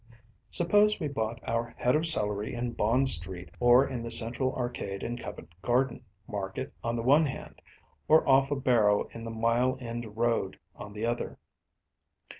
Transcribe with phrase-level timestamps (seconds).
[0.49, 5.15] Suppose we bought our head of celery in Bond Street or the Central Arcade in
[5.15, 7.61] Covent Garden Market on the one hand,
[8.07, 11.37] or off a barrow in the Mile End Road on the other.